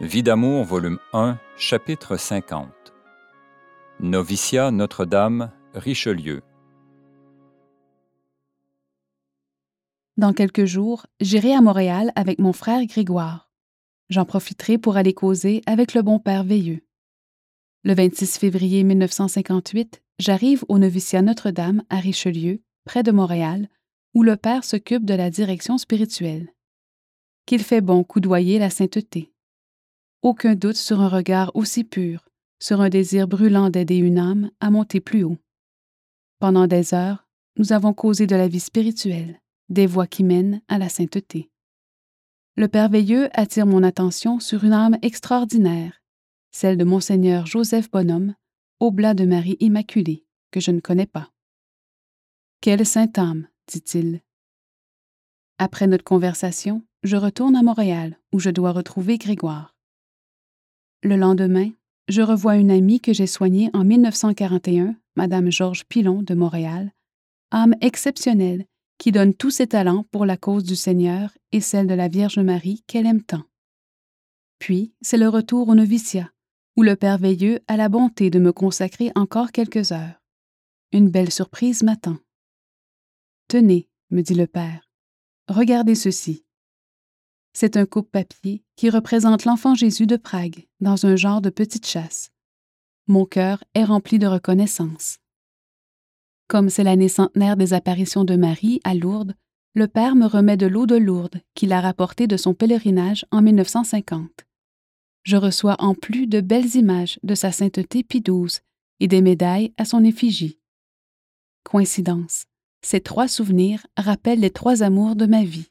[0.00, 2.68] Vie d'amour, volume 1, chapitre 50.
[4.00, 6.42] Noviciat Notre-Dame, Richelieu.
[10.18, 13.50] Dans quelques jours, j'irai à Montréal avec mon frère Grégoire.
[14.10, 16.82] J'en profiterai pour aller causer avec le bon père Veilleux.
[17.82, 23.70] Le 26 février 1958, j'arrive au noviciat Notre-Dame à Richelieu, près de Montréal,
[24.12, 26.52] où le père s'occupe de la direction spirituelle.
[27.46, 29.32] Qu'il fait bon coudoyer la sainteté.
[30.22, 34.70] Aucun doute sur un regard aussi pur, sur un désir brûlant d'aider une âme à
[34.70, 35.38] monter plus haut.
[36.38, 37.26] Pendant des heures,
[37.58, 41.50] nous avons causé de la vie spirituelle, des voies qui mènent à la sainteté.
[42.56, 46.02] Le Père Veilleux attire mon attention sur une âme extraordinaire,
[46.50, 48.34] celle de Monseigneur Joseph Bonhomme,
[48.80, 51.30] oblat de Marie Immaculée, que je ne connais pas.
[52.62, 54.22] Quelle sainte âme, dit-il.
[55.58, 59.75] Après notre conversation, je retourne à Montréal, où je dois retrouver Grégoire.
[61.06, 61.70] Le lendemain,
[62.08, 66.92] je revois une amie que j'ai soignée en 1941, Madame Georges Pilon de Montréal,
[67.52, 68.66] âme exceptionnelle
[68.98, 72.40] qui donne tous ses talents pour la cause du Seigneur et celle de la Vierge
[72.40, 73.44] Marie qu'elle aime tant.
[74.58, 76.28] Puis, c'est le retour au noviciat,
[76.76, 80.20] où le Père Veilleux a la bonté de me consacrer encore quelques heures.
[80.90, 82.18] Une belle surprise m'attend.
[83.46, 84.90] Tenez, me dit le Père,
[85.46, 86.45] regardez ceci.
[87.58, 92.30] C'est un coupe-papier qui représente l'enfant Jésus de Prague dans un genre de petite chasse.
[93.06, 95.20] Mon cœur est rempli de reconnaissance.
[96.48, 99.34] Comme c'est l'année centenaire des apparitions de Marie à Lourdes,
[99.72, 103.40] le Père me remet de l'eau de Lourdes qu'il a rapportée de son pèlerinage en
[103.40, 104.44] 1950.
[105.22, 108.60] Je reçois en plus de belles images de sa sainteté Pie XII
[109.00, 110.58] et des médailles à son effigie.
[111.62, 112.44] Coïncidence,
[112.82, 115.70] ces trois souvenirs rappellent les trois amours de ma vie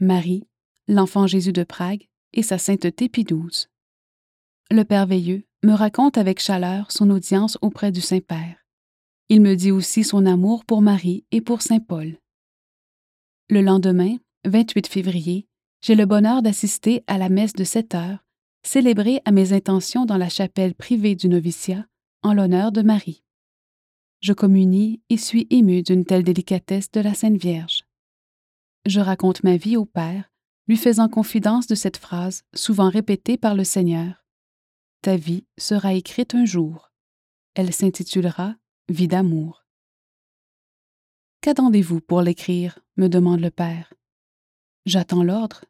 [0.00, 0.48] Marie,
[0.92, 3.26] l'enfant Jésus de Prague et sa sainteté Pie.
[4.70, 8.56] Le Père Veilleux me raconte avec chaleur son audience auprès du Saint-Père.
[9.28, 12.18] Il me dit aussi son amour pour Marie et pour Saint Paul.
[13.48, 15.46] Le lendemain, 28 février,
[15.82, 18.18] j'ai le bonheur d'assister à la messe de 7 heures,
[18.62, 21.86] célébrée à mes intentions dans la chapelle privée du noviciat,
[22.22, 23.22] en l'honneur de Marie.
[24.20, 27.82] Je communie et suis ému d'une telle délicatesse de la Sainte Vierge.
[28.86, 30.31] Je raconte ma vie au Père,
[30.72, 34.24] lui faisant confidence de cette phrase souvent répétée par le Seigneur.
[35.02, 36.90] Ta vie sera écrite un jour.
[37.54, 38.56] Elle s'intitulera
[38.88, 39.66] vie d'amour.
[41.42, 42.78] Qu'attendez-vous pour l'écrire?
[42.96, 43.92] me demande le père.
[44.86, 45.66] J'attends l'ordre.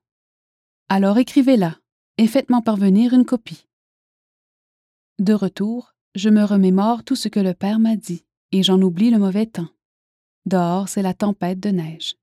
[0.89, 1.77] Alors écrivez-la
[2.19, 3.67] et faites-m'en parvenir une copie.
[5.19, 9.11] De retour, je me remémore tout ce que le père m'a dit et j'en oublie
[9.11, 9.71] le mauvais temps.
[10.47, 12.15] Dehors, c'est la tempête de neige.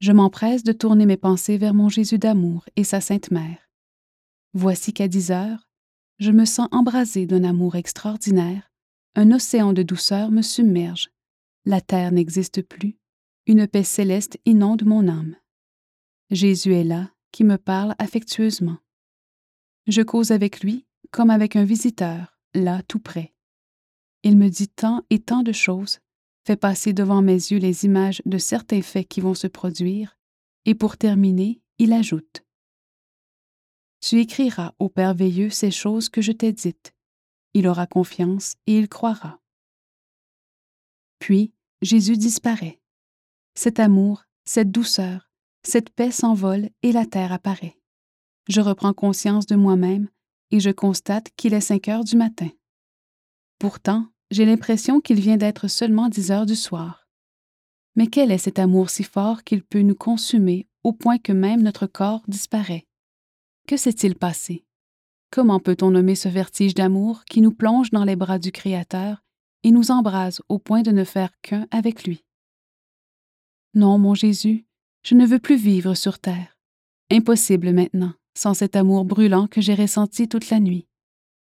[0.00, 3.68] Je m'empresse de tourner mes pensées vers mon Jésus d'amour et sa Sainte Mère.
[4.54, 5.68] Voici qu'à dix heures,
[6.18, 8.68] je me sens embrasé d'un amour extraordinaire
[9.14, 11.10] un océan de douceur me submerge.
[11.64, 12.96] La terre n'existe plus.
[13.46, 15.34] Une paix céleste inonde mon âme.
[16.30, 18.78] Jésus est là, qui me parle affectueusement.
[19.88, 23.34] Je cause avec lui comme avec un visiteur, là tout près.
[24.22, 25.98] Il me dit tant et tant de choses,
[26.48, 30.16] fait passer devant mes yeux les images de certains faits qui vont se produire,
[30.64, 32.42] et pour terminer, il ajoute
[34.00, 36.94] Tu écriras au Père Veilleux ces choses que je t'ai dites,
[37.52, 39.42] il aura confiance et il croira.
[41.18, 42.80] Puis Jésus disparaît.
[43.54, 45.30] Cet amour, cette douceur,
[45.62, 47.78] cette paix s'envole et la terre apparaît.
[48.48, 50.08] Je reprends conscience de moi-même
[50.50, 52.48] et je constate qu'il est cinq heures du matin.
[53.58, 57.06] Pourtant, j'ai l'impression qu'il vient d'être seulement dix heures du soir.
[57.96, 61.62] Mais quel est cet amour si fort qu'il peut nous consumer au point que même
[61.62, 62.86] notre corps disparaît?
[63.66, 64.64] Que s'est-il passé?
[65.30, 69.22] Comment peut-on nommer ce vertige d'amour qui nous plonge dans les bras du Créateur
[69.62, 72.24] et nous embrase au point de ne faire qu'un avec lui?
[73.74, 74.66] Non, mon Jésus,
[75.02, 76.56] je ne veux plus vivre sur terre.
[77.10, 80.86] Impossible maintenant, sans cet amour brûlant que j'ai ressenti toute la nuit.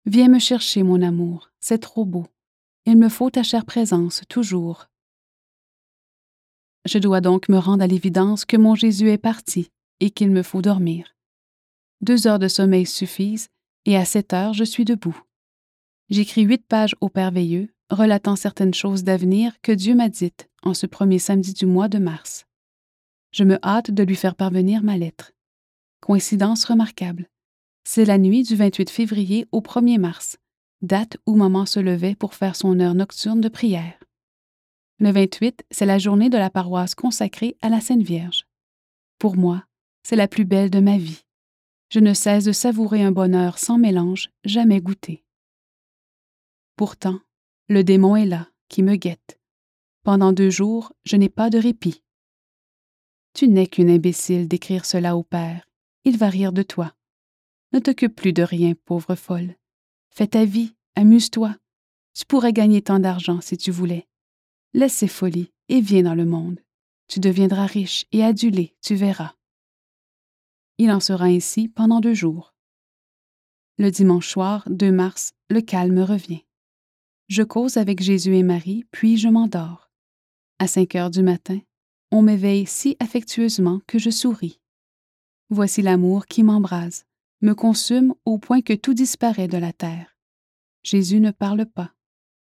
[0.05, 2.27] Viens me chercher, mon amour, c'est trop beau.
[2.85, 4.87] Il me faut ta chère présence, toujours.
[6.85, 9.69] Je dois donc me rendre à l'évidence que mon Jésus est parti
[10.01, 11.15] et qu'il me faut dormir.
[12.01, 13.47] Deux heures de sommeil suffisent
[13.85, 15.17] et à sept heures, je suis debout.
[16.09, 20.73] J'écris huit pages au Père Veilleux, relatant certaines choses d'avenir que Dieu m'a dites en
[20.73, 22.45] ce premier samedi du mois de mars.
[23.31, 25.31] Je me hâte de lui faire parvenir ma lettre.
[26.01, 27.29] Coïncidence remarquable.
[27.85, 30.37] C'est la nuit du 28 février au 1er mars,
[30.83, 33.97] date où maman se levait pour faire son heure nocturne de prière.
[34.99, 38.45] Le 28, c'est la journée de la paroisse consacrée à la Sainte Vierge.
[39.17, 39.63] Pour moi,
[40.03, 41.23] c'est la plus belle de ma vie.
[41.89, 45.23] Je ne cesse de savourer un bonheur sans mélange, jamais goûté.
[46.75, 47.19] Pourtant,
[47.69, 49.39] le démon est là, qui me guette.
[50.03, 52.03] Pendant deux jours, je n'ai pas de répit.
[53.33, 55.69] Tu n'es qu'une imbécile d'écrire cela au Père.
[56.03, 56.93] Il va rire de toi.
[57.71, 59.55] Ne t'occupe plus de rien, pauvre folle.
[60.15, 61.55] Fais ta vie, amuse-toi.
[62.13, 64.07] Tu pourrais gagner tant d'argent si tu voulais.
[64.73, 66.59] Laisse ces folies et viens dans le monde.
[67.07, 69.33] Tu deviendras riche et adulé, tu verras.
[70.77, 72.53] Il en sera ainsi pendant deux jours.
[73.79, 76.43] Le dimanche soir, 2 mars, le calme revient.
[77.27, 79.89] Je cause avec Jésus et Marie, puis je m'endors.
[80.59, 81.59] À cinq heures du matin,
[82.11, 84.59] on m'éveille si affectueusement que je souris.
[85.49, 87.05] Voici l'amour qui m'embrase,
[87.43, 90.17] me consume au point que tout disparaît de la terre.
[90.81, 91.93] Jésus ne parle pas.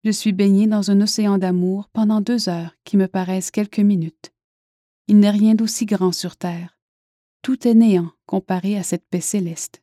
[0.04, 4.32] Je suis baigné dans un océan d'amour pendant deux heures qui me paraissent quelques minutes.
[5.08, 6.78] Il n'est rien d'aussi grand sur terre.
[7.42, 9.82] Tout est néant comparé à cette paix céleste.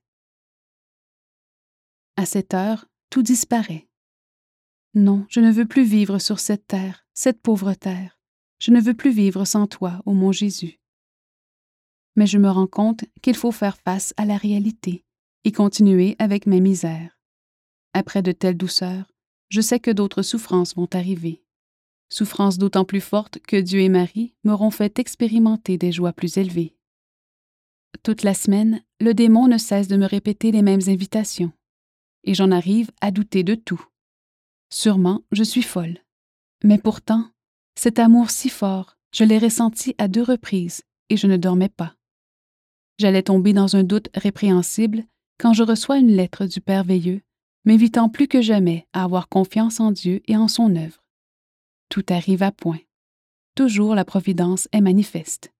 [2.17, 3.89] À cette heure, tout disparaît.
[4.95, 8.21] Non, je ne veux plus vivre sur cette terre, cette pauvre terre.
[8.61, 10.82] Je ne veux plus vivre sans toi, ô mon Jésus.
[12.17, 15.05] Mais je me rends compte qu'il faut faire face à la réalité
[15.45, 17.19] et continuer avec mes misères.
[17.95, 19.13] Après de telles douceurs,
[19.49, 21.43] je sais que d'autres souffrances vont arriver.
[22.09, 26.75] Souffrances d'autant plus fortes que Dieu et Marie m'auront fait expérimenter des joies plus élevées.
[28.03, 31.53] Toute la semaine, le démon ne cesse de me répéter les mêmes invitations,
[32.25, 33.85] et j'en arrive à douter de tout.
[34.71, 35.99] Sûrement, je suis folle.
[36.65, 37.31] Mais pourtant,
[37.75, 41.95] cet amour si fort, je l'ai ressenti à deux reprises et je ne dormais pas.
[42.99, 45.05] J'allais tomber dans un doute répréhensible
[45.39, 47.23] quand je reçois une lettre du Père Veilleux,
[47.65, 51.03] m'invitant plus que jamais à avoir confiance en Dieu et en son œuvre.
[51.89, 52.79] Tout arrive à point.
[53.55, 55.53] Toujours la Providence est manifeste.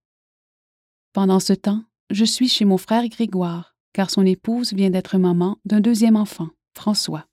[1.13, 5.59] Pendant ce temps, je suis chez mon frère Grégoire, car son épouse vient d'être maman
[5.65, 7.27] d'un deuxième enfant, François.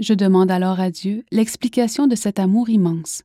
[0.00, 3.22] Je demande alors à Dieu l'explication de cet amour immense.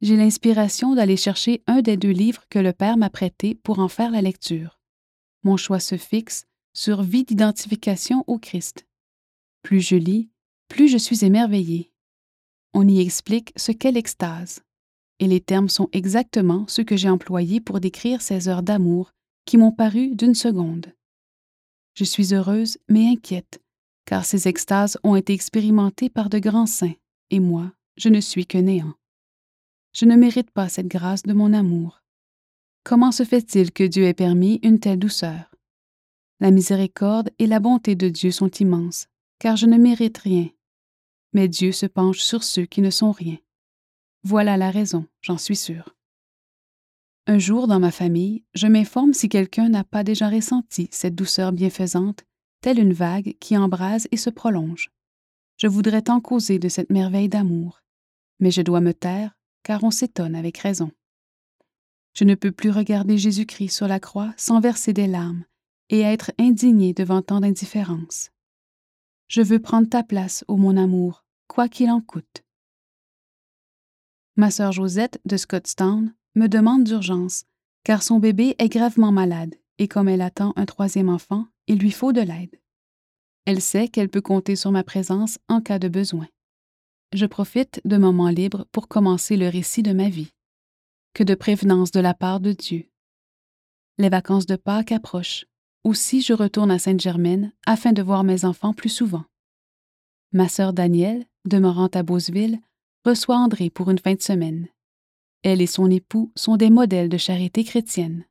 [0.00, 3.88] J'ai l'inspiration d'aller chercher un des deux livres que le Père m'a prêté pour en
[3.88, 4.78] faire la lecture.
[5.42, 8.86] Mon choix se fixe sur Vie d'identification au Christ.
[9.62, 10.28] Plus je lis,
[10.68, 11.90] plus je suis émerveillée.
[12.74, 14.60] On y explique ce qu'est l'extase,
[15.18, 19.12] et les termes sont exactement ceux que j'ai employés pour décrire ces heures d'amour
[19.44, 20.92] qui m'ont paru d'une seconde.
[21.94, 23.60] Je suis heureuse mais inquiète
[24.08, 26.94] car ces extases ont été expérimentées par de grands saints,
[27.28, 28.94] et moi, je ne suis que néant.
[29.98, 32.04] Je ne mérite pas cette grâce de mon amour.
[32.84, 35.52] Comment se fait-il que Dieu ait permis une telle douceur?
[36.38, 39.08] La miséricorde et la bonté de Dieu sont immenses,
[39.40, 40.50] car je ne mérite rien.
[41.32, 43.38] Mais Dieu se penche sur ceux qui ne sont rien.
[44.22, 45.96] Voilà la raison, j'en suis sûre.
[47.26, 51.50] Un jour dans ma famille, je m'informe si quelqu'un n'a pas déjà ressenti cette douceur
[51.50, 52.24] bienfaisante
[52.60, 54.92] telle une vague qui embrase et se prolonge.
[55.56, 57.82] Je voudrais tant causer de cette merveille d'amour,
[58.38, 60.90] mais je dois me taire, car on s'étonne avec raison.
[62.14, 65.44] Je ne peux plus regarder Jésus-Christ sur la croix sans verser des larmes
[65.88, 68.30] et être indigné devant tant d'indifférence.
[69.28, 72.44] Je veux prendre ta place, ô mon amour, quoi qu'il en coûte.
[74.36, 77.44] Ma sœur Josette de Scottstown me demande d'urgence,
[77.84, 81.90] car son bébé est gravement malade et comme elle attend un troisième enfant, il lui
[81.90, 82.60] faut de l'aide.
[83.44, 86.26] Elle sait qu'elle peut compter sur ma présence en cas de besoin.
[87.14, 90.30] Je profite de moments libres pour commencer le récit de ma vie.
[91.14, 92.90] Que de prévenance de la part de Dieu.
[93.96, 95.46] Les vacances de Pâques approchent.
[95.84, 99.24] Aussi, je retourne à Sainte-Germaine afin de voir mes enfants plus souvent.
[100.32, 102.60] Ma sœur Danielle, demeurant à Beauceville,
[103.06, 104.68] reçoit André pour une fin de semaine.
[105.42, 108.26] Elle et son époux sont des modèles de charité chrétienne.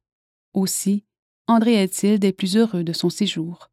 [0.53, 1.03] Aussi,
[1.47, 3.71] André est-il des plus heureux de son séjour.